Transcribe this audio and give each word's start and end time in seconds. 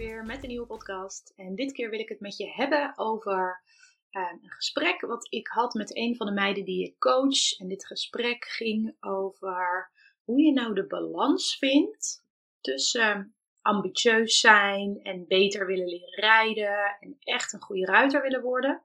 Weer 0.00 0.24
met 0.24 0.42
een 0.42 0.48
nieuwe 0.48 0.66
podcast. 0.66 1.32
En 1.36 1.54
dit 1.54 1.72
keer 1.72 1.90
wil 1.90 1.98
ik 1.98 2.08
het 2.08 2.20
met 2.20 2.36
je 2.36 2.50
hebben 2.50 2.92
over 2.96 3.62
uh, 4.10 4.32
een 4.42 4.50
gesprek 4.50 5.00
wat 5.00 5.26
ik 5.30 5.46
had 5.46 5.74
met 5.74 5.96
een 5.96 6.16
van 6.16 6.26
de 6.26 6.32
meiden 6.32 6.64
die 6.64 6.86
ik 6.86 6.98
coach. 6.98 7.58
En 7.58 7.68
dit 7.68 7.86
gesprek 7.86 8.44
ging 8.44 8.96
over 9.00 9.90
hoe 10.24 10.42
je 10.42 10.52
nou 10.52 10.74
de 10.74 10.86
balans 10.86 11.56
vindt 11.56 12.24
tussen 12.60 13.34
ambitieus 13.60 14.40
zijn 14.40 15.00
en 15.02 15.26
beter 15.26 15.66
willen 15.66 15.88
leren 15.88 16.14
rijden 16.14 16.96
en 17.00 17.16
echt 17.20 17.52
een 17.52 17.62
goede 17.62 17.84
ruiter 17.84 18.22
willen 18.22 18.42
worden. 18.42 18.82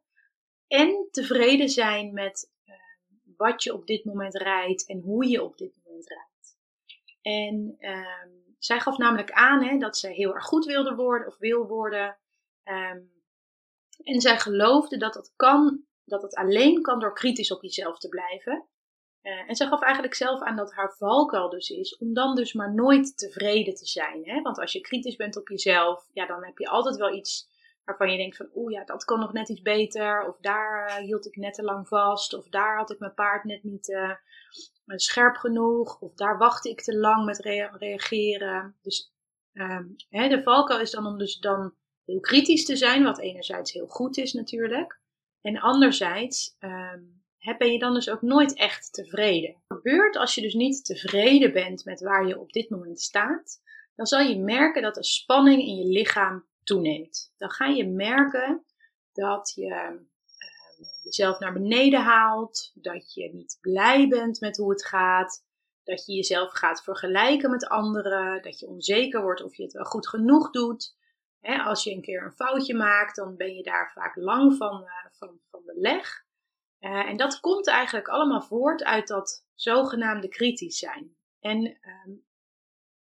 En 0.67 1.07
tevreden 1.11 1.69
zijn 1.69 2.13
met 2.13 2.51
uh, 2.65 2.75
wat 3.37 3.63
je 3.63 3.73
op 3.73 3.87
dit 3.87 4.05
moment 4.05 4.35
rijdt 4.35 4.87
en 4.87 4.99
hoe 4.99 5.27
je 5.27 5.43
op 5.43 5.57
dit 5.57 5.73
moment 5.83 6.07
rijdt. 6.07 6.57
En 7.21 7.77
zij 8.65 8.79
gaf 8.79 8.97
namelijk 8.97 9.31
aan 9.31 9.63
hè, 9.63 9.77
dat 9.77 9.97
ze 9.97 10.07
heel 10.07 10.33
erg 10.33 10.45
goed 10.45 10.65
wilde 10.65 10.95
worden 10.95 11.27
of 11.27 11.37
wil 11.37 11.67
worden. 11.67 12.17
Um, 12.63 13.13
en 14.03 14.21
zij 14.21 14.39
geloofde 14.39 14.97
dat 14.97 15.13
dat 15.13 15.33
kan, 15.35 15.83
dat 16.03 16.21
het 16.21 16.35
alleen 16.35 16.81
kan 16.81 16.99
door 16.99 17.13
kritisch 17.13 17.51
op 17.51 17.61
jezelf 17.61 17.97
te 17.97 18.09
blijven. 18.09 18.67
Uh, 19.21 19.49
en 19.49 19.55
zij 19.55 19.67
gaf 19.67 19.81
eigenlijk 19.81 20.15
zelf 20.15 20.41
aan 20.41 20.55
dat 20.55 20.73
haar 20.73 20.95
valkuil 20.97 21.49
dus 21.49 21.69
is 21.69 21.97
om 21.97 22.13
dan 22.13 22.35
dus 22.35 22.53
maar 22.53 22.73
nooit 22.73 23.17
tevreden 23.17 23.75
te 23.75 23.85
zijn. 23.85 24.21
Hè? 24.23 24.41
Want 24.41 24.59
als 24.59 24.71
je 24.71 24.81
kritisch 24.81 25.15
bent 25.15 25.37
op 25.37 25.47
jezelf, 25.47 26.07
ja, 26.13 26.25
dan 26.25 26.45
heb 26.45 26.57
je 26.57 26.67
altijd 26.67 26.95
wel 26.95 27.13
iets 27.13 27.49
waarvan 27.85 28.11
je 28.11 28.17
denkt 28.17 28.37
van 28.37 28.49
oeh 28.55 28.71
ja, 28.71 28.83
dat 28.83 29.05
kan 29.05 29.19
nog 29.19 29.33
net 29.33 29.49
iets 29.49 29.61
beter. 29.61 30.27
Of 30.27 30.37
daar 30.39 30.89
uh, 30.89 30.95
hield 30.95 31.25
ik 31.25 31.35
net 31.35 31.53
te 31.53 31.63
lang 31.63 31.87
vast. 31.87 32.33
Of 32.33 32.49
daar 32.49 32.77
had 32.77 32.91
ik 32.91 32.99
mijn 32.99 33.13
paard 33.13 33.43
net 33.43 33.63
niet 33.63 33.87
uh, 33.87 34.11
scherp 34.85 35.35
genoeg. 35.35 35.99
Of 35.99 36.13
daar 36.13 36.37
wachtte 36.37 36.69
ik 36.69 36.81
te 36.81 36.97
lang 36.97 37.25
met 37.25 37.39
rea 37.39 37.75
reageren. 37.77 38.75
Dus 38.81 39.13
um, 39.53 39.95
hè, 40.09 40.27
de 40.27 40.43
valkuil 40.43 40.79
is 40.79 40.91
dan 40.91 41.05
om 41.05 41.17
dus 41.17 41.39
dan 41.39 41.73
heel 42.05 42.19
kritisch 42.19 42.65
te 42.65 42.75
zijn. 42.75 43.03
Wat 43.03 43.19
enerzijds 43.19 43.71
heel 43.71 43.87
goed 43.87 44.17
is 44.17 44.33
natuurlijk. 44.33 44.99
En 45.41 45.59
anderzijds 45.59 46.55
um, 46.59 47.23
ben 47.57 47.71
je 47.71 47.79
dan 47.79 47.93
dus 47.93 48.09
ook 48.09 48.21
nooit 48.21 48.57
echt 48.57 48.93
tevreden. 48.93 49.55
Wat 49.67 49.77
gebeurt 49.77 50.15
als 50.15 50.35
je 50.35 50.41
dus 50.41 50.53
niet 50.53 50.85
tevreden 50.85 51.53
bent 51.53 51.85
met 51.85 52.01
waar 52.01 52.27
je 52.27 52.39
op 52.39 52.51
dit 52.51 52.69
moment 52.69 53.01
staat? 53.01 53.61
Dan 53.95 54.05
zal 54.05 54.19
je 54.19 54.39
merken 54.39 54.81
dat 54.81 54.95
de 54.95 55.03
spanning 55.03 55.61
in 55.61 55.75
je 55.75 55.85
lichaam 55.85 56.45
toeneemt. 56.65 57.33
Dan 57.37 57.49
ga 57.49 57.65
je 57.65 57.87
merken 57.87 58.65
dat 59.13 59.51
je 59.55 59.65
uh, 59.65 59.91
jezelf 61.03 61.39
naar 61.39 61.53
beneden 61.53 62.01
haalt, 62.01 62.71
dat 62.73 63.13
je 63.13 63.33
niet 63.33 63.57
blij 63.61 64.07
bent 64.07 64.39
met 64.39 64.57
hoe 64.57 64.69
het 64.69 64.85
gaat, 64.85 65.43
dat 65.83 66.05
je 66.05 66.13
jezelf 66.13 66.51
gaat 66.51 66.83
vergelijken 66.83 67.49
met 67.49 67.67
anderen, 67.67 68.41
dat 68.41 68.59
je 68.59 68.67
onzeker 68.67 69.21
wordt 69.21 69.43
of 69.43 69.55
je 69.55 69.63
het 69.63 69.73
wel 69.73 69.83
goed 69.83 70.07
genoeg 70.07 70.51
doet. 70.51 70.95
als 71.41 71.83
je 71.83 71.91
een 71.91 72.01
keer 72.01 72.23
een 72.23 72.35
foutje 72.35 72.75
maakt, 72.75 73.15
dan 73.15 73.35
ben 73.35 73.55
je 73.55 73.63
daar 73.63 73.91
vaak 73.93 74.15
lang 74.15 74.55
van, 74.57 74.81
uh, 74.81 74.89
van, 75.11 75.39
van 75.49 75.61
de 75.65 75.79
leg. 75.79 76.23
Uh, 76.79 77.09
en 77.09 77.17
dat 77.17 77.39
komt 77.39 77.67
eigenlijk 77.67 78.07
allemaal 78.07 78.41
voort 78.41 78.83
uit 78.83 79.07
dat 79.07 79.45
zogenaamde 79.55 80.27
kritisch 80.27 80.77
zijn. 80.77 81.15
En 81.39 81.77
um, 82.05 82.25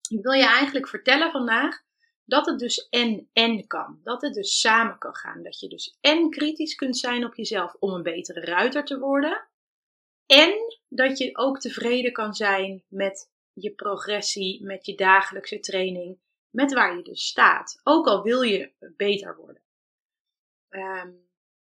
ik 0.08 0.22
wil 0.22 0.32
je 0.32 0.46
eigenlijk 0.46 0.88
vertellen 0.88 1.30
vandaag 1.30 1.82
dat 2.32 2.46
het 2.46 2.58
dus 2.58 2.88
en-en 2.88 3.66
kan. 3.66 4.00
Dat 4.02 4.22
het 4.22 4.34
dus 4.34 4.60
samen 4.60 4.98
kan 4.98 5.14
gaan. 5.14 5.42
Dat 5.42 5.60
je 5.60 5.68
dus 5.68 5.96
en 6.00 6.30
kritisch 6.30 6.74
kunt 6.74 6.98
zijn 6.98 7.24
op 7.24 7.34
jezelf 7.34 7.76
om 7.78 7.92
een 7.92 8.02
betere 8.02 8.40
ruiter 8.40 8.84
te 8.84 8.98
worden. 8.98 9.46
En 10.26 10.78
dat 10.88 11.18
je 11.18 11.36
ook 11.36 11.60
tevreden 11.60 12.12
kan 12.12 12.34
zijn 12.34 12.84
met 12.88 13.30
je 13.52 13.70
progressie, 13.70 14.64
met 14.64 14.86
je 14.86 14.94
dagelijkse 14.94 15.60
training, 15.60 16.18
met 16.50 16.72
waar 16.72 16.96
je 16.96 17.02
dus 17.02 17.26
staat. 17.26 17.80
Ook 17.82 18.06
al 18.06 18.22
wil 18.22 18.42
je 18.42 18.72
beter 18.96 19.36
worden. 19.36 19.62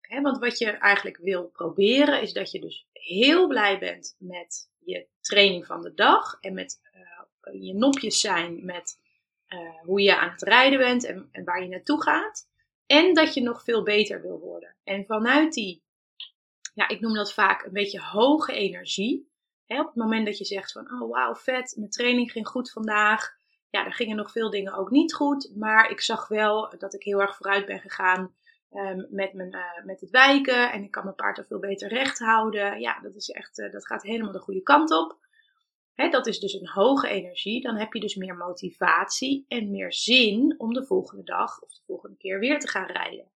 Hè, 0.01 0.21
want 0.21 0.39
wat 0.39 0.59
je 0.59 0.71
eigenlijk 0.71 1.17
wil 1.17 1.47
proberen 1.47 2.23
is 2.23 2.33
dat 2.33 2.51
je 2.51 2.61
dus 2.61 2.87
heel 2.93 3.47
blij 3.47 3.79
bent 3.79 4.17
met 4.19 4.71
je 4.79 5.07
training 5.21 5.67
van 5.67 5.83
de 5.83 5.95
dag 5.95 6.39
en 6.41 6.55
met 6.55 6.81
uh, 6.95 7.63
je 7.63 7.75
nopjes 7.75 8.21
zijn 8.21 8.65
met 8.65 8.99
uh, 9.49 9.81
hoe 9.83 10.01
je 10.01 10.17
aan 10.17 10.31
het 10.31 10.43
rijden 10.43 10.79
bent 10.79 11.05
en, 11.05 11.45
waar 11.45 11.63
je 11.63 11.69
naartoe 11.69 12.03
gaat. 12.03 12.49
En 12.87 13.15
dat 13.15 13.35
je 13.35 13.43
nog 13.43 13.63
veel 13.63 13.83
beter 13.83 14.23
wil 14.23 14.39
worden. 14.39 14.77
En 14.85 15.05
vanuit 15.05 15.53
die, 15.53 15.83
ja, 16.75 16.89
ik 16.89 17.01
noem 17.01 17.15
dat 17.15 17.33
vaak 17.33 17.65
een 17.65 17.73
beetje 17.73 18.01
hoge 18.01 18.53
energie. 18.53 19.31
Hè, 19.67 19.81
op 19.81 19.87
het 19.87 19.95
moment 19.95 20.27
dat 20.27 20.39
je 20.39 20.45
zegt 20.45 20.73
van, 20.73 20.93
oh 20.93 21.11
wauw, 21.11 21.35
vet, 21.35 21.75
mijn 21.77 21.91
training 21.91 22.33
ging 22.33 22.49
goed 22.49 22.71
vandaag. 22.71 23.37
Ja, 23.71 23.85
er 23.85 23.93
gingen 23.93 24.17
nog 24.17 24.33
veel 24.33 24.51
dingen 24.51 24.75
ook 24.75 24.91
niet 24.91 25.15
goed. 25.15 25.53
Maar 25.57 25.91
ik 25.91 26.01
zag 26.01 26.29
wel 26.29 26.75
dat 26.79 26.95
ik 26.95 27.03
heel 27.03 27.21
erg 27.21 27.37
vooruit 27.37 27.67
ben 27.67 27.81
gegaan 27.81 28.35
um, 28.71 29.07
met, 29.11 29.33
mijn, 29.33 29.55
uh, 29.55 29.85
met 29.85 30.01
het 30.01 30.11
wijken. 30.11 30.73
En 30.73 30.83
ik 30.83 30.91
kan 30.91 31.05
mijn 31.05 31.17
paard 31.17 31.39
er 31.39 31.45
veel 31.45 31.59
beter 31.59 31.89
recht 31.89 32.19
houden. 32.19 32.81
Ja, 32.81 33.01
dat, 33.01 33.15
is 33.15 33.29
echt, 33.29 33.59
uh, 33.59 33.73
dat 33.73 33.87
gaat 33.87 34.03
helemaal 34.03 34.33
de 34.33 34.39
goede 34.39 34.63
kant 34.63 34.91
op 34.91 35.28
dat 36.07 36.27
is 36.27 36.39
dus 36.39 36.53
een 36.53 36.69
hoge 36.69 37.09
energie. 37.09 37.61
Dan 37.61 37.77
heb 37.77 37.93
je 37.93 38.01
dus 38.01 38.15
meer 38.15 38.37
motivatie 38.37 39.45
en 39.49 39.71
meer 39.71 39.93
zin 39.93 40.55
om 40.59 40.73
de 40.73 40.85
volgende 40.87 41.25
dag 41.25 41.63
of 41.63 41.73
de 41.73 41.83
volgende 41.87 42.17
keer 42.17 42.39
weer 42.39 42.59
te 42.59 42.69
gaan 42.69 42.87
rijden. 42.87 43.31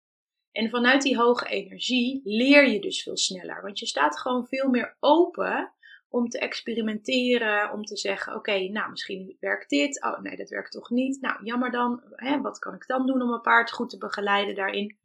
En 0.53 0.71
vanuit 0.71 1.03
die 1.03 1.17
hoge 1.17 1.49
energie 1.49 2.21
leer 2.25 2.69
je 2.69 2.81
dus 2.81 3.03
veel 3.03 3.17
sneller. 3.17 3.63
Want 3.63 3.79
je 3.79 3.87
staat 3.87 4.19
gewoon 4.19 4.47
veel 4.47 4.69
meer 4.69 4.97
open 5.01 5.73
om 6.09 6.29
te 6.29 6.39
experimenteren, 6.39 7.73
om 7.73 7.85
te 7.85 7.97
zeggen: 7.97 8.35
Oké, 8.35 8.69
nou 8.69 8.91
misschien 8.91 9.37
werkt 9.41 9.69
dit. 9.69 10.03
Oh 10.03 10.19
nee, 10.19 10.37
dat 10.37 10.49
werkt 10.49 10.73
toch 10.73 10.91
niet. 10.91 11.21
Nou, 11.21 11.45
jammer 11.45 11.71
dan. 11.71 12.03
Wat 12.43 12.59
kan 12.59 12.75
ik 12.75 12.87
dan 12.87 13.07
doen 13.07 13.23
om 13.23 13.29
mijn 13.29 13.41
paard 13.41 13.73
goed 13.73 13.91
te 13.91 13.99
begeleiden 13.99 14.55
daarin? 14.55 14.99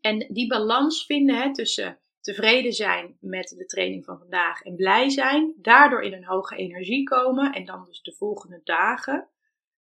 En 0.00 0.18
die 0.18 0.46
balans 0.46 1.06
vinden 1.06 1.52
tussen 1.52 1.98
tevreden 2.34 2.72
zijn 2.72 3.16
met 3.20 3.54
de 3.58 3.66
training 3.66 4.04
van 4.04 4.18
vandaag 4.18 4.62
en 4.62 4.76
blij 4.76 5.08
zijn, 5.08 5.54
daardoor 5.56 6.02
in 6.02 6.12
een 6.12 6.24
hoge 6.24 6.56
energie 6.56 7.02
komen 7.02 7.52
en 7.52 7.64
dan 7.64 7.84
dus 7.84 8.02
de 8.02 8.14
volgende 8.14 8.60
dagen 8.64 9.28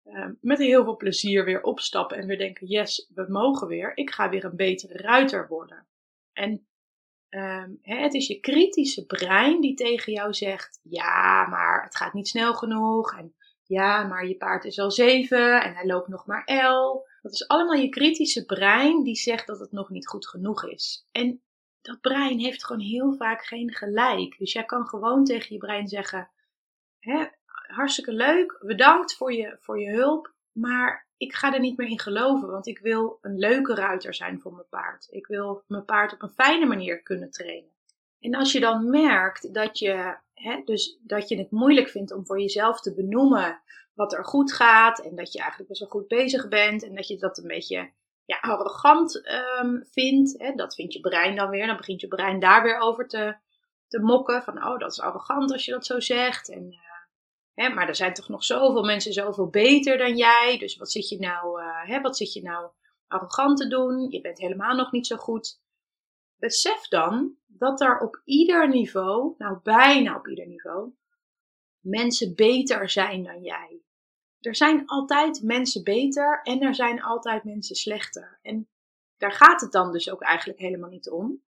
uh, 0.04 0.28
met 0.40 0.58
heel 0.58 0.84
veel 0.84 0.96
plezier 0.96 1.44
weer 1.44 1.62
opstappen 1.62 2.16
en 2.16 2.26
weer 2.26 2.38
denken: 2.38 2.66
yes, 2.66 3.10
we 3.14 3.26
mogen 3.28 3.68
weer, 3.68 3.96
ik 3.96 4.10
ga 4.10 4.28
weer 4.28 4.44
een 4.44 4.56
betere 4.56 4.96
ruiter 4.96 5.48
worden. 5.48 5.86
En 6.32 6.66
um, 7.28 7.78
hè, 7.82 7.96
het 7.96 8.14
is 8.14 8.26
je 8.26 8.40
kritische 8.40 9.06
brein 9.06 9.60
die 9.60 9.74
tegen 9.74 10.12
jou 10.12 10.34
zegt: 10.34 10.80
ja, 10.82 11.46
maar 11.48 11.82
het 11.82 11.96
gaat 11.96 12.12
niet 12.12 12.28
snel 12.28 12.54
genoeg 12.54 13.18
en 13.18 13.34
ja, 13.62 14.02
maar 14.02 14.26
je 14.26 14.36
paard 14.36 14.64
is 14.64 14.78
al 14.78 14.90
zeven 14.90 15.62
en 15.62 15.74
hij 15.74 15.86
loopt 15.86 16.08
nog 16.08 16.26
maar 16.26 16.44
el. 16.44 17.08
Dat 17.22 17.32
is 17.32 17.48
allemaal 17.48 17.76
je 17.80 17.88
kritische 17.88 18.44
brein 18.44 19.02
die 19.02 19.16
zegt 19.16 19.46
dat 19.46 19.58
het 19.58 19.72
nog 19.72 19.90
niet 19.90 20.08
goed 20.08 20.28
genoeg 20.28 20.64
is. 20.64 21.08
En 21.12 21.40
dat 21.86 22.00
brein 22.00 22.38
heeft 22.38 22.64
gewoon 22.64 22.82
heel 22.82 23.14
vaak 23.14 23.44
geen 23.44 23.74
gelijk. 23.74 24.38
Dus 24.38 24.52
jij 24.52 24.64
kan 24.64 24.86
gewoon 24.86 25.24
tegen 25.24 25.52
je 25.52 25.58
brein 25.58 25.88
zeggen: 25.88 26.30
hartstikke 27.66 28.12
leuk, 28.12 28.58
bedankt 28.60 29.16
voor 29.16 29.32
je, 29.32 29.56
voor 29.60 29.80
je 29.80 29.90
hulp, 29.90 30.34
maar 30.52 31.06
ik 31.16 31.34
ga 31.34 31.54
er 31.54 31.60
niet 31.60 31.76
meer 31.76 31.88
in 31.88 32.00
geloven, 32.00 32.50
want 32.50 32.66
ik 32.66 32.78
wil 32.78 33.18
een 33.20 33.38
leuke 33.38 33.74
ruiter 33.74 34.14
zijn 34.14 34.40
voor 34.40 34.52
mijn 34.52 34.68
paard. 34.68 35.06
Ik 35.10 35.26
wil 35.26 35.62
mijn 35.66 35.84
paard 35.84 36.12
op 36.12 36.22
een 36.22 36.28
fijne 36.28 36.66
manier 36.66 37.02
kunnen 37.02 37.30
trainen. 37.30 37.70
En 38.20 38.34
als 38.34 38.52
je 38.52 38.60
dan 38.60 38.90
merkt 38.90 39.54
dat 39.54 39.78
je, 39.78 40.16
hè, 40.34 40.62
dus 40.64 40.98
dat 41.02 41.28
je 41.28 41.38
het 41.38 41.50
moeilijk 41.50 41.88
vindt 41.88 42.12
om 42.12 42.26
voor 42.26 42.40
jezelf 42.40 42.80
te 42.80 42.94
benoemen 42.94 43.60
wat 43.94 44.12
er 44.12 44.24
goed 44.24 44.52
gaat 44.52 44.98
en 44.98 45.16
dat 45.16 45.32
je 45.32 45.38
eigenlijk 45.38 45.68
best 45.68 45.80
wel 45.80 45.90
goed 45.90 46.08
bezig 46.08 46.48
bent 46.48 46.82
en 46.82 46.94
dat 46.94 47.08
je 47.08 47.16
dat 47.16 47.38
een 47.38 47.46
beetje 47.46 47.90
ja, 48.26 48.38
arrogant 48.40 49.28
um, 49.60 49.84
vindt. 49.90 50.38
Hè, 50.38 50.52
dat 50.54 50.74
vindt 50.74 50.92
je 50.92 51.00
brein 51.00 51.36
dan 51.36 51.50
weer. 51.50 51.66
Dan 51.66 51.76
begint 51.76 52.00
je 52.00 52.08
brein 52.08 52.40
daar 52.40 52.62
weer 52.62 52.78
over 52.78 53.08
te, 53.08 53.36
te 53.88 54.00
mokken. 54.00 54.42
Van, 54.42 54.66
oh, 54.66 54.78
dat 54.78 54.92
is 54.92 55.00
arrogant 55.00 55.52
als 55.52 55.64
je 55.64 55.72
dat 55.72 55.86
zo 55.86 56.00
zegt. 56.00 56.50
En, 56.50 56.72
uh, 56.72 56.78
hè, 57.54 57.74
maar 57.74 57.88
er 57.88 57.94
zijn 57.94 58.14
toch 58.14 58.28
nog 58.28 58.44
zoveel 58.44 58.84
mensen 58.84 59.12
zoveel 59.12 59.48
beter 59.48 59.98
dan 59.98 60.16
jij. 60.16 60.56
Dus 60.58 60.76
wat 60.76 60.90
zit 60.90 61.08
je 61.08 61.18
nou, 61.18 61.62
uh, 61.62 61.84
hè, 61.84 62.00
wat 62.00 62.16
zit 62.16 62.32
je 62.32 62.42
nou 62.42 62.70
arrogant 63.06 63.58
te 63.58 63.68
doen? 63.68 64.10
Je 64.10 64.20
bent 64.20 64.38
helemaal 64.38 64.74
nog 64.74 64.92
niet 64.92 65.06
zo 65.06 65.16
goed. 65.16 65.60
Besef 66.36 66.88
dan 66.88 67.36
dat 67.46 67.80
er 67.80 67.98
op 67.98 68.20
ieder 68.24 68.68
niveau, 68.68 69.34
nou 69.38 69.58
bijna 69.62 70.16
op 70.16 70.28
ieder 70.28 70.46
niveau, 70.46 70.92
mensen 71.80 72.34
beter 72.34 72.90
zijn 72.90 73.22
dan 73.22 73.42
jij. 73.42 73.80
Er 74.46 74.56
zijn 74.56 74.86
altijd 74.86 75.42
mensen 75.42 75.84
beter 75.84 76.40
en 76.42 76.60
er 76.60 76.74
zijn 76.74 77.02
altijd 77.02 77.44
mensen 77.44 77.76
slechter. 77.76 78.38
En 78.42 78.68
daar 79.16 79.32
gaat 79.32 79.60
het 79.60 79.72
dan 79.72 79.92
dus 79.92 80.10
ook 80.10 80.22
eigenlijk 80.22 80.58
helemaal 80.58 80.90
niet 80.90 81.10
om. 81.10 81.42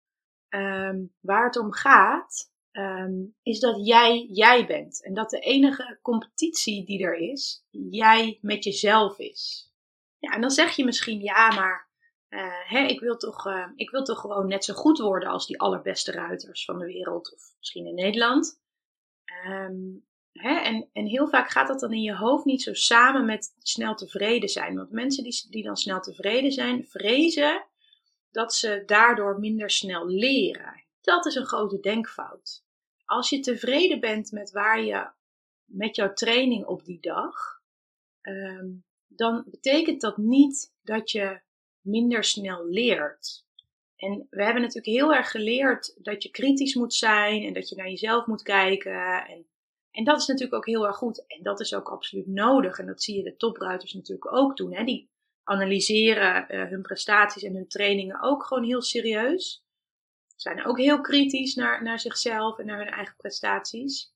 Ehm, 0.49 1.05
waar 1.19 1.45
het 1.45 1.57
om 1.57 1.71
gaat, 1.71 2.51
ehm, 2.71 3.13
is 3.41 3.59
dat 3.59 3.85
jij 3.85 4.29
jij 4.31 4.65
bent. 4.65 5.03
En 5.03 5.13
dat 5.13 5.29
de 5.29 5.39
enige 5.39 5.99
competitie 6.01 6.85
die 6.85 7.03
er 7.03 7.15
is, 7.15 7.65
jij 7.69 8.39
met 8.41 8.63
jezelf 8.63 9.19
is. 9.19 9.71
Ja, 10.19 10.31
en 10.31 10.41
dan 10.41 10.51
zeg 10.51 10.75
je 10.75 10.85
misschien, 10.85 11.21
ja, 11.21 11.53
maar 11.53 11.89
uh, 12.29 12.69
hè, 12.69 12.79
ik, 12.79 12.99
wil 12.99 13.17
toch, 13.17 13.47
uh, 13.47 13.67
ik 13.75 13.89
wil 13.89 14.03
toch 14.03 14.19
gewoon 14.19 14.47
net 14.47 14.65
zo 14.65 14.73
goed 14.73 14.99
worden 14.99 15.29
als 15.29 15.47
die 15.47 15.59
allerbeste 15.59 16.11
ruiters 16.11 16.65
van 16.65 16.79
de 16.79 16.85
wereld, 16.85 17.33
of 17.33 17.55
misschien 17.57 17.85
in 17.85 17.95
Nederland. 17.95 18.59
Um, 19.47 20.05
hè, 20.39 20.55
en, 20.55 20.89
en 20.93 21.05
heel 21.05 21.27
vaak 21.27 21.49
gaat 21.49 21.67
dat 21.67 21.79
dan 21.79 21.93
in 21.93 22.01
je 22.01 22.15
hoofd 22.15 22.45
niet 22.45 22.61
zo 22.61 22.73
samen 22.73 23.25
met 23.25 23.55
snel 23.59 23.95
tevreden 23.95 24.49
zijn. 24.49 24.75
Want 24.75 24.91
mensen 24.91 25.23
die, 25.23 25.47
die 25.49 25.63
dan 25.63 25.77
snel 25.77 25.99
tevreden 25.99 26.51
zijn, 26.51 26.87
vrezen 26.87 27.65
dat 28.31 28.53
ze 28.53 28.83
daardoor 28.85 29.39
minder 29.39 29.69
snel 29.69 30.07
leren. 30.07 30.83
Dat 31.01 31.25
is 31.25 31.35
een 31.35 31.45
grote 31.45 31.79
denkfout. 31.79 32.63
Als 33.05 33.29
je 33.29 33.39
tevreden 33.39 33.99
bent 33.99 34.31
met 34.31 34.51
waar 34.51 34.83
je 34.83 35.07
met 35.65 35.95
jouw 35.95 36.13
training 36.13 36.65
op 36.65 36.85
die 36.85 36.99
dag, 36.99 37.61
um, 38.21 38.83
dan 39.07 39.43
betekent 39.45 40.01
dat 40.01 40.17
niet 40.17 40.73
dat 40.81 41.11
je 41.11 41.39
minder 41.81 42.23
snel 42.23 42.65
leert. 42.65 43.45
En 43.95 44.27
we 44.29 44.43
hebben 44.43 44.61
natuurlijk 44.61 44.97
heel 44.97 45.13
erg 45.13 45.31
geleerd 45.31 45.95
dat 46.03 46.23
je 46.23 46.29
kritisch 46.29 46.75
moet 46.75 46.93
zijn 46.93 47.43
en 47.43 47.53
dat 47.53 47.69
je 47.69 47.75
naar 47.75 47.89
jezelf 47.89 48.25
moet 48.25 48.41
kijken. 48.41 49.25
En, 49.27 49.45
en 49.95 50.03
dat 50.03 50.19
is 50.19 50.25
natuurlijk 50.25 50.55
ook 50.55 50.65
heel 50.65 50.87
erg 50.87 50.95
goed. 50.95 51.25
En 51.27 51.43
dat 51.43 51.59
is 51.59 51.73
ook 51.73 51.89
absoluut 51.89 52.27
nodig. 52.27 52.79
En 52.79 52.85
dat 52.85 53.03
zie 53.03 53.17
je 53.17 53.23
de 53.23 53.35
topruiters 53.35 53.93
natuurlijk 53.93 54.33
ook 54.33 54.57
doen. 54.57 54.73
Hè? 54.73 54.83
Die 54.83 55.09
analyseren 55.43 56.55
uh, 56.55 56.69
hun 56.69 56.81
prestaties 56.81 57.43
en 57.43 57.55
hun 57.55 57.67
trainingen 57.67 58.21
ook 58.21 58.43
gewoon 58.43 58.63
heel 58.63 58.81
serieus. 58.81 59.63
Zijn 60.35 60.65
ook 60.65 60.77
heel 60.77 61.01
kritisch 61.01 61.55
naar, 61.55 61.83
naar 61.83 61.99
zichzelf 61.99 62.59
en 62.59 62.65
naar 62.65 62.77
hun 62.77 62.89
eigen 62.89 63.15
prestaties. 63.17 64.13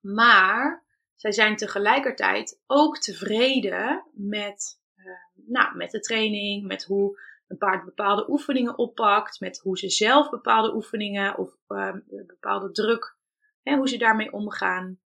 Maar 0.00 0.84
zij 1.14 1.32
zijn 1.32 1.56
tegelijkertijd 1.56 2.60
ook 2.66 2.98
tevreden 2.98 4.04
met, 4.12 4.80
uh, 4.96 5.04
nou, 5.46 5.76
met 5.76 5.90
de 5.90 6.00
training, 6.00 6.66
met 6.66 6.84
hoe 6.84 7.20
een 7.48 7.58
paard 7.58 7.84
bepaalde 7.84 8.30
oefeningen 8.30 8.78
oppakt, 8.78 9.40
met 9.40 9.58
hoe 9.58 9.78
ze 9.78 9.88
zelf 9.88 10.30
bepaalde 10.30 10.74
oefeningen 10.74 11.38
of 11.38 11.56
uh, 11.68 11.94
bepaalde 12.26 12.70
druk, 12.72 13.18
hè, 13.62 13.76
hoe 13.76 13.88
ze 13.88 13.96
daarmee 13.96 14.32
omgaan. 14.32 15.00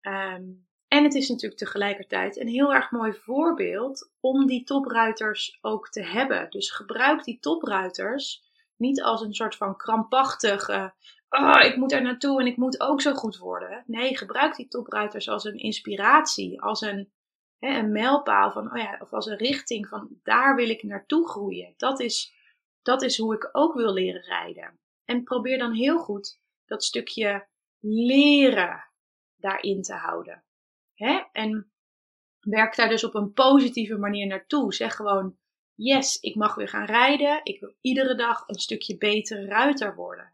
Um, 0.00 0.68
en 0.90 1.04
het 1.04 1.14
is 1.14 1.28
natuurlijk 1.28 1.60
tegelijkertijd 1.60 2.40
een 2.40 2.48
heel 2.48 2.74
erg 2.74 2.90
mooi 2.90 3.12
voorbeeld 3.12 4.10
om 4.20 4.46
die 4.46 4.64
topruiters 4.64 5.58
ook 5.60 5.88
te 5.88 6.02
hebben. 6.02 6.50
Dus 6.50 6.70
gebruik 6.70 7.24
die 7.24 7.38
topruiters 7.38 8.42
niet 8.76 9.02
als 9.02 9.20
een 9.20 9.34
soort 9.34 9.56
van 9.56 9.76
krampachtige, 9.76 10.94
oh, 11.28 11.60
ik 11.64 11.76
moet 11.76 11.92
er 11.92 12.02
naartoe 12.02 12.40
en 12.40 12.46
ik 12.46 12.56
moet 12.56 12.80
ook 12.80 13.00
zo 13.00 13.14
goed 13.14 13.36
worden. 13.36 13.84
Nee, 13.86 14.16
gebruik 14.16 14.56
die 14.56 14.68
topruiters 14.68 15.28
als 15.28 15.44
een 15.44 15.58
inspiratie, 15.58 16.62
als 16.62 16.80
een, 16.80 17.12
hè, 17.58 17.78
een 17.78 17.92
mijlpaal 17.92 18.50
van, 18.50 18.72
oh 18.72 18.78
ja, 18.78 18.98
of 19.00 19.12
als 19.12 19.26
een 19.26 19.36
richting 19.36 19.88
van 19.88 20.08
daar 20.22 20.56
wil 20.56 20.68
ik 20.68 20.82
naartoe 20.82 21.28
groeien. 21.28 21.74
Dat 21.76 22.00
is, 22.00 22.32
dat 22.82 23.02
is 23.02 23.18
hoe 23.18 23.34
ik 23.34 23.48
ook 23.52 23.74
wil 23.74 23.92
leren 23.92 24.22
rijden. 24.22 24.78
En 25.04 25.24
probeer 25.24 25.58
dan 25.58 25.72
heel 25.72 25.98
goed 25.98 26.40
dat 26.64 26.84
stukje 26.84 27.48
leren 27.80 28.84
daarin 29.36 29.82
te 29.82 29.94
houden. 29.94 30.44
Hè? 30.94 31.22
En 31.32 31.72
werk 32.40 32.76
daar 32.76 32.88
dus 32.88 33.04
op 33.04 33.14
een 33.14 33.32
positieve 33.32 33.96
manier 33.96 34.26
naartoe. 34.26 34.74
Zeg 34.74 34.96
gewoon, 34.96 35.38
yes, 35.74 36.16
ik 36.16 36.34
mag 36.34 36.54
weer 36.54 36.68
gaan 36.68 36.86
rijden. 36.86 37.40
Ik 37.42 37.60
wil 37.60 37.74
iedere 37.80 38.14
dag 38.14 38.42
een 38.46 38.58
stukje 38.58 38.96
betere 38.96 39.46
ruiter 39.46 39.94
worden. 39.94 40.32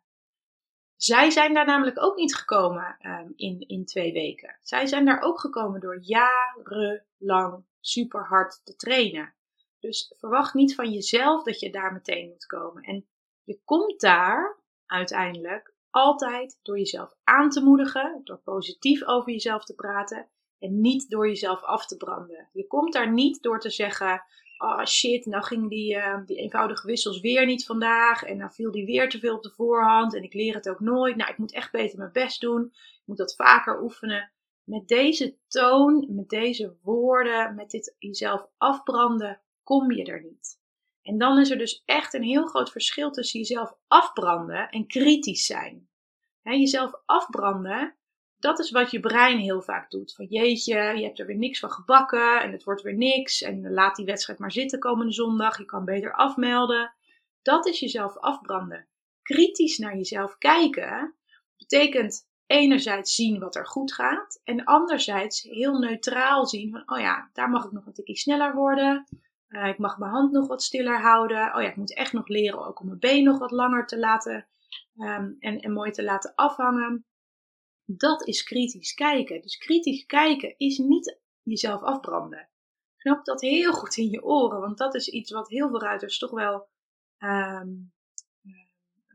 Zij 0.97 1.31
zijn 1.31 1.55
daar 1.55 1.67
namelijk 1.67 2.03
ook 2.03 2.17
niet 2.17 2.35
gekomen 2.35 2.97
um, 3.01 3.33
in, 3.37 3.61
in 3.61 3.85
twee 3.85 4.13
weken. 4.13 4.59
Zij 4.63 4.87
zijn 4.87 5.05
daar 5.05 5.21
ook 5.21 5.41
gekomen 5.41 5.81
door 5.81 5.99
jarenlang 6.01 7.65
super 7.81 8.27
hard 8.27 8.61
te 8.65 8.77
trainen. 8.77 9.35
Dus 9.81 10.15
verwacht 10.19 10.55
niet 10.55 10.75
van 10.75 10.93
jezelf 10.93 11.43
dat 11.43 11.61
je 11.61 11.71
daar 11.71 11.93
meteen 11.93 12.29
moet 12.29 12.47
komen. 12.47 12.83
En 12.83 13.09
je 13.43 13.61
komt 13.65 14.01
daar 14.01 14.61
uiteindelijk 14.87 15.75
altijd 15.97 16.59
door 16.63 16.79
jezelf 16.79 17.11
aan 17.25 17.51
te 17.51 17.63
moedigen, 17.63 18.21
door 18.25 18.39
positief 18.39 19.05
over 19.05 19.33
jezelf 19.33 19.65
te 19.65 19.75
praten 19.75 20.29
en 20.59 20.81
niet 20.81 21.11
door 21.11 21.29
jezelf 21.29 21.63
af 21.63 21.87
te 21.87 21.97
branden. 21.97 22.49
Je 22.53 22.67
komt 22.67 22.93
daar 22.93 23.13
niet 23.13 23.43
door 23.43 23.61
te 23.61 23.71
zeggen: 23.71 24.25
Oh 24.59 24.85
shit, 24.85 25.27
nou 25.27 25.45
ging 25.45 25.71
die, 25.71 25.95
uh, 25.95 26.19
die 26.27 26.37
eenvoudige 26.37 26.87
wissels 26.87 27.21
weer 27.21 27.47
niet 27.47 27.67
vandaag. 27.67 28.23
En 28.23 28.37
nou 28.37 28.53
viel 28.53 28.71
die 28.71 28.87
weer 28.87 29.09
te 29.09 29.19
veel 29.19 29.37
op 29.37 29.43
de 29.43 29.51
voorhand. 29.51 30.15
En 30.15 30.23
ik 30.23 30.35
leer 30.35 30.55
het 30.55 30.69
ook 30.69 30.81
nooit. 30.81 31.17
Nou, 31.17 31.31
ik 31.31 31.39
moet 31.39 31.53
echt 31.53 31.73
beter 31.73 31.99
mijn 31.99 32.13
best 32.13 32.41
doen. 32.41 32.65
Ik 32.73 33.03
moet 33.05 33.17
dat 33.17 33.35
vaker 33.35 33.83
oefenen. 33.83 34.33
Met 34.65 34.89
deze 34.89 35.37
toon, 35.49 36.07
met 36.09 36.29
deze 36.29 36.77
woorden, 36.83 37.55
met 37.55 37.71
dit 37.71 37.95
jezelf 37.99 38.47
afbranden, 38.57 39.41
kom 39.63 39.93
je 39.93 40.05
er 40.05 40.23
niet. 40.23 40.65
En 41.07 41.19
dan 41.19 41.39
is 41.39 41.51
er 41.51 41.59
dus 41.59 41.83
echt 41.85 42.15
een 42.15 42.23
heel 42.23 42.47
groot 42.47 42.71
verschil 42.71 43.11
tussen 43.11 43.41
jezelf 43.41 43.75
afbranden 43.89 44.69
en 44.69 44.87
kritisch 44.87 45.47
zijn. 45.47 45.89
Jezelf 46.43 46.93
afbranden 47.05 47.97
dat 48.39 48.59
is 48.59 48.71
wat 48.71 48.91
je 48.91 49.01
brein 49.01 49.39
heel 49.39 49.63
vaak 49.63 49.91
doet. 49.91 50.15
Van 50.15 50.27
jeetje, 50.27 50.75
je 50.75 51.05
hebt 51.05 51.19
er 51.19 51.27
weer 51.27 51.37
niks 51.37 51.59
van 51.59 51.71
gebakken 51.71 52.43
en 52.43 52.53
het 52.53 52.65
wordt 52.65 52.83
weer 52.83 52.97
niks. 52.97 53.43
En 53.43 53.73
laat 53.73 53.97
die 53.97 54.07
wedstrijd 54.07 54.39
maar 54.39 54.53
zitten 54.53 54.79
komende 54.79 55.13
zondag. 55.13 55.59
Je 55.59 55.65
kan 55.65 55.85
beter 55.85 56.13
afmelden. 56.15 56.95
Dat 57.43 57.67
is 57.67 57.81
jezelf 57.81 58.17
afbranden. 58.17 58.87
Kritisch 59.23 59.79
naar 59.79 59.97
jezelf 59.97 60.39
kijken 60.39 61.15
betekent 61.57 62.29
enerzijds 62.47 63.15
zien 63.15 63.39
wat 63.39 63.57
er 63.57 63.67
goed 63.67 63.93
gaat. 63.93 64.41
En 64.45 64.65
anderzijds 64.65 65.43
heel 65.43 65.79
neutraal 65.79 66.47
zien 66.47 66.71
van, 66.71 66.83
oh 66.87 67.01
ja, 67.01 67.31
daar 67.33 67.51
mag 67.51 67.65
ik 67.65 67.73
nog 67.73 67.87
een 67.87 67.93
tikje 67.93 68.17
sneller 68.17 68.55
worden. 68.55 69.07
Uh, 69.49 69.69
ik 69.69 69.79
mag 69.79 69.99
mijn 69.99 70.11
hand 70.11 70.33
nog 70.33 70.47
wat 70.47 70.63
stiller 70.63 71.01
houden. 71.01 71.55
Oh 71.55 71.63
ja, 71.63 71.69
ik 71.69 71.77
moet 71.77 71.95
echt 71.95 72.13
nog 72.13 72.29
leren 72.29 72.67
ook 72.67 72.81
om 72.81 72.87
mijn 72.87 72.99
been 72.99 73.25
nog 73.25 73.39
wat 73.39 73.51
langer 73.51 73.87
te 73.87 73.99
laten 73.99 74.49
um, 74.97 75.37
en, 75.39 75.61
en 75.61 75.73
mooi 75.73 75.91
te 75.91 76.03
laten 76.03 76.35
afhangen. 76.35 77.07
Dat 77.85 78.27
is 78.27 78.43
kritisch 78.43 78.95
kijken. 78.95 79.41
Dus 79.41 79.57
kritisch 79.57 80.07
kijken 80.07 80.55
is 80.57 80.79
niet 80.79 81.21
jezelf 81.43 81.83
afbranden. 81.83 82.49
Knap 82.97 83.25
dat 83.25 83.41
heel 83.41 83.73
goed 83.73 83.97
in 83.97 84.11
je 84.11 84.25
oren, 84.25 84.61
want 84.61 84.79
dat 84.79 84.95
is 84.95 85.09
iets 85.09 85.31
wat 85.31 85.49
heel 85.49 85.69
veel 85.69 85.81
ruiters 85.81 86.19
toch 86.19 86.31
wel 86.31 86.69
um, 87.19 87.93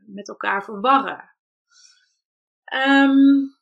met 0.06 0.28
elkaar 0.28 0.64
verwarren. 0.64 1.34
Um, 2.74 3.56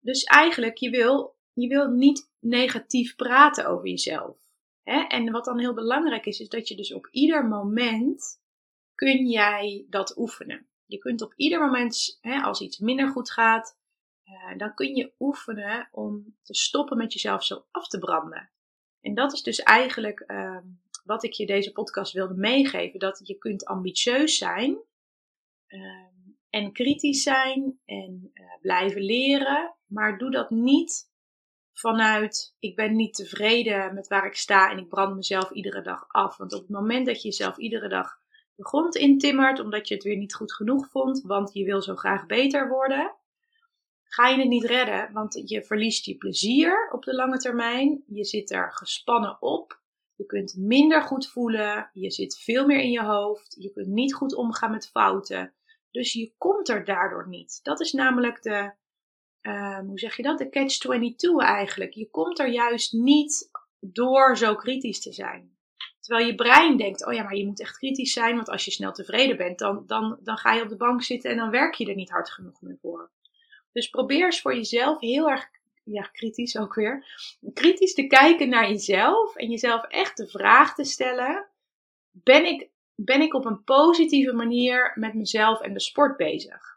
dus 0.00 0.24
eigenlijk, 0.24 0.76
je 0.76 0.90
wil, 0.90 1.36
je 1.52 1.68
wil 1.68 1.88
niet 1.88 2.30
negatief 2.38 3.16
praten 3.16 3.66
over 3.66 3.88
jezelf. 3.88 4.45
Hè? 4.86 5.00
En 5.00 5.30
wat 5.30 5.44
dan 5.44 5.58
heel 5.58 5.74
belangrijk 5.74 6.26
is, 6.26 6.40
is 6.40 6.48
dat 6.48 6.68
je 6.68 6.76
dus 6.76 6.92
op 6.92 7.08
ieder 7.10 7.46
moment 7.46 8.40
kun 8.94 9.26
jij 9.26 9.86
dat 9.88 10.18
oefenen. 10.18 10.68
Je 10.84 10.98
kunt 10.98 11.22
op 11.22 11.32
ieder 11.36 11.60
moment, 11.60 12.18
hè, 12.20 12.40
als 12.40 12.60
iets 12.60 12.78
minder 12.78 13.08
goed 13.08 13.30
gaat, 13.30 13.78
uh, 14.24 14.58
dan 14.58 14.74
kun 14.74 14.94
je 14.94 15.12
oefenen 15.18 15.88
om 15.92 16.36
te 16.42 16.54
stoppen 16.54 16.96
met 16.96 17.12
jezelf 17.12 17.44
zo 17.44 17.64
af 17.70 17.88
te 17.88 17.98
branden. 17.98 18.50
En 19.00 19.14
dat 19.14 19.32
is 19.32 19.42
dus 19.42 19.58
eigenlijk 19.58 20.24
uh, 20.26 20.58
wat 21.04 21.24
ik 21.24 21.32
je 21.32 21.46
deze 21.46 21.72
podcast 21.72 22.12
wilde 22.12 22.34
meegeven. 22.34 22.98
Dat 22.98 23.20
je 23.24 23.38
kunt 23.38 23.64
ambitieus 23.64 24.38
zijn 24.38 24.78
uh, 25.68 26.06
en 26.50 26.72
kritisch 26.72 27.22
zijn 27.22 27.80
en 27.84 28.30
uh, 28.34 28.44
blijven 28.60 29.02
leren. 29.02 29.74
Maar 29.86 30.18
doe 30.18 30.30
dat 30.30 30.50
niet 30.50 31.14
vanuit 31.78 32.56
ik 32.58 32.76
ben 32.76 32.96
niet 32.96 33.14
tevreden 33.14 33.94
met 33.94 34.08
waar 34.08 34.26
ik 34.26 34.36
sta 34.36 34.70
en 34.70 34.78
ik 34.78 34.88
brand 34.88 35.14
mezelf 35.14 35.50
iedere 35.50 35.82
dag 35.82 36.04
af. 36.08 36.36
Want 36.36 36.52
op 36.52 36.60
het 36.60 36.70
moment 36.70 37.06
dat 37.06 37.22
je 37.22 37.28
jezelf 37.28 37.56
iedere 37.58 37.88
dag 37.88 38.18
de 38.54 38.66
grond 38.66 38.96
intimmert 38.96 39.60
omdat 39.60 39.88
je 39.88 39.94
het 39.94 40.04
weer 40.04 40.16
niet 40.16 40.34
goed 40.34 40.52
genoeg 40.52 40.88
vond, 40.90 41.22
want 41.22 41.52
je 41.52 41.64
wil 41.64 41.82
zo 41.82 41.94
graag 41.94 42.26
beter 42.26 42.68
worden, 42.68 43.14
ga 44.02 44.28
je 44.28 44.38
het 44.38 44.48
niet 44.48 44.64
redden, 44.64 45.12
want 45.12 45.42
je 45.44 45.62
verliest 45.62 46.04
je 46.04 46.16
plezier 46.16 46.90
op 46.92 47.04
de 47.04 47.14
lange 47.14 47.38
termijn. 47.38 48.04
Je 48.06 48.24
zit 48.24 48.50
er 48.50 48.72
gespannen 48.72 49.42
op. 49.42 49.80
Je 50.14 50.26
kunt 50.26 50.56
minder 50.56 51.02
goed 51.02 51.28
voelen. 51.28 51.90
Je 51.92 52.10
zit 52.10 52.38
veel 52.38 52.66
meer 52.66 52.80
in 52.80 52.90
je 52.90 53.02
hoofd. 53.02 53.56
Je 53.58 53.70
kunt 53.70 53.86
niet 53.86 54.14
goed 54.14 54.34
omgaan 54.34 54.70
met 54.70 54.88
fouten. 54.88 55.54
Dus 55.90 56.12
je 56.12 56.32
komt 56.38 56.68
er 56.68 56.84
daardoor 56.84 57.28
niet. 57.28 57.60
Dat 57.62 57.80
is 57.80 57.92
namelijk 57.92 58.42
de, 58.42 58.72
uh, 59.46 59.78
hoe 59.78 59.98
zeg 59.98 60.16
je 60.16 60.22
dat? 60.22 60.38
De 60.38 60.48
catch-22 60.48 61.46
eigenlijk. 61.46 61.94
Je 61.94 62.10
komt 62.10 62.38
er 62.38 62.48
juist 62.48 62.92
niet 62.92 63.50
door 63.80 64.36
zo 64.36 64.54
kritisch 64.54 65.00
te 65.00 65.12
zijn. 65.12 65.54
Terwijl 66.00 66.26
je 66.26 66.34
brein 66.34 66.76
denkt, 66.76 67.06
oh 67.06 67.12
ja, 67.12 67.22
maar 67.22 67.36
je 67.36 67.46
moet 67.46 67.60
echt 67.60 67.78
kritisch 67.78 68.12
zijn, 68.12 68.34
want 68.34 68.48
als 68.48 68.64
je 68.64 68.70
snel 68.70 68.92
tevreden 68.92 69.36
bent, 69.36 69.58
dan, 69.58 69.84
dan, 69.86 70.18
dan 70.22 70.36
ga 70.36 70.52
je 70.52 70.62
op 70.62 70.68
de 70.68 70.76
bank 70.76 71.02
zitten 71.02 71.30
en 71.30 71.36
dan 71.36 71.50
werk 71.50 71.74
je 71.74 71.86
er 71.86 71.94
niet 71.94 72.10
hard 72.10 72.30
genoeg 72.30 72.60
meer 72.60 72.78
voor. 72.80 73.10
Dus 73.72 73.88
probeer 73.88 74.24
eens 74.24 74.40
voor 74.40 74.54
jezelf 74.54 75.00
heel 75.00 75.30
erg 75.30 75.48
ja, 75.84 76.02
kritisch 76.02 76.58
ook 76.58 76.74
weer. 76.74 77.06
Kritisch 77.52 77.94
te 77.94 78.06
kijken 78.06 78.48
naar 78.48 78.68
jezelf 78.68 79.36
en 79.36 79.50
jezelf 79.50 79.84
echt 79.84 80.16
de 80.16 80.28
vraag 80.28 80.74
te 80.74 80.84
stellen: 80.84 81.46
ben 82.10 82.44
ik, 82.44 82.68
ben 82.94 83.20
ik 83.20 83.34
op 83.34 83.44
een 83.44 83.64
positieve 83.64 84.32
manier 84.32 84.92
met 84.94 85.14
mezelf 85.14 85.60
en 85.60 85.72
de 85.72 85.80
sport 85.80 86.16
bezig? 86.16 86.75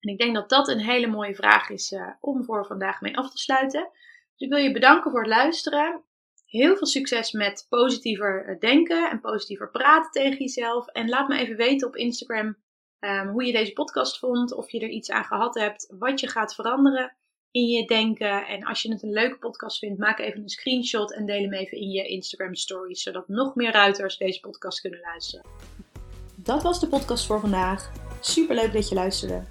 En 0.00 0.12
ik 0.12 0.18
denk 0.18 0.34
dat 0.34 0.48
dat 0.48 0.68
een 0.68 0.80
hele 0.80 1.06
mooie 1.06 1.34
vraag 1.34 1.68
is 1.68 1.92
uh, 1.92 2.08
om 2.20 2.44
voor 2.44 2.66
vandaag 2.66 3.00
mee 3.00 3.16
af 3.16 3.30
te 3.30 3.38
sluiten. 3.38 3.88
Dus 4.36 4.48
ik 4.48 4.48
wil 4.48 4.58
je 4.58 4.72
bedanken 4.72 5.10
voor 5.10 5.20
het 5.20 5.30
luisteren. 5.30 6.02
Heel 6.46 6.76
veel 6.76 6.86
succes 6.86 7.32
met 7.32 7.66
positiever 7.68 8.44
eh, 8.44 8.58
denken 8.58 9.10
en 9.10 9.20
positiever 9.20 9.70
praten 9.70 10.10
tegen 10.10 10.38
jezelf. 10.38 10.86
En 10.86 11.08
laat 11.08 11.28
me 11.28 11.38
even 11.38 11.56
weten 11.56 11.88
op 11.88 11.96
Instagram 11.96 12.56
um, 13.00 13.28
hoe 13.28 13.44
je 13.44 13.52
deze 13.52 13.72
podcast 13.72 14.18
vond, 14.18 14.52
of 14.52 14.70
je 14.70 14.80
er 14.80 14.88
iets 14.88 15.10
aan 15.10 15.24
gehad 15.24 15.54
hebt, 15.54 15.94
wat 15.98 16.20
je 16.20 16.28
gaat 16.28 16.54
veranderen 16.54 17.16
in 17.50 17.66
je 17.66 17.86
denken. 17.86 18.46
En 18.46 18.64
als 18.64 18.82
je 18.82 18.92
het 18.92 19.02
een 19.02 19.12
leuke 19.12 19.38
podcast 19.38 19.78
vindt, 19.78 19.98
maak 19.98 20.18
even 20.18 20.42
een 20.42 20.48
screenshot 20.48 21.14
en 21.14 21.26
deel 21.26 21.42
hem 21.42 21.52
even 21.52 21.78
in 21.78 21.90
je 21.90 22.08
Instagram 22.08 22.54
stories, 22.54 23.02
zodat 23.02 23.28
nog 23.28 23.54
meer 23.54 23.72
ruiters 23.72 24.16
deze 24.16 24.40
podcast 24.40 24.80
kunnen 24.80 25.00
luisteren. 25.00 25.46
Dat 26.36 26.62
was 26.62 26.80
de 26.80 26.88
podcast 26.88 27.26
voor 27.26 27.40
vandaag. 27.40 27.92
Super 28.20 28.54
leuk 28.54 28.72
dat 28.72 28.88
je 28.88 28.94
luisterde. 28.94 29.42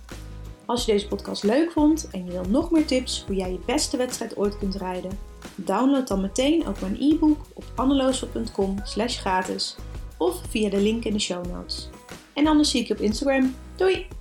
Als 0.70 0.86
je 0.86 0.92
deze 0.92 1.08
podcast 1.08 1.44
leuk 1.44 1.72
vond 1.72 2.10
en 2.12 2.26
je 2.26 2.32
wil 2.32 2.44
nog 2.50 2.72
meer 2.72 2.86
tips 2.86 3.24
hoe 3.28 3.36
jij 3.36 3.52
je 3.52 3.60
beste 3.66 3.98
wedstrijd 3.98 4.38
ooit 4.38 4.58
kunt 4.58 4.76
rijden, 4.76 5.20
download 5.56 6.08
dan 6.08 6.22
meteen 6.22 6.68
ook 6.68 6.82
mijn 6.82 6.98
e-book 7.00 7.46
op 7.54 7.64
anneloosel.com 7.76 8.80
slash 8.84 9.20
gratis 9.20 9.76
of 10.18 10.42
via 10.50 10.70
de 10.70 10.82
link 10.82 11.04
in 11.04 11.14
de 11.14 11.20
show 11.20 11.46
notes. 11.46 11.90
En 12.34 12.48
anders 12.48 12.70
zie 12.70 12.82
ik 12.82 12.88
je 12.88 12.94
op 12.94 13.00
Instagram. 13.00 13.56
Doei! 13.76 14.19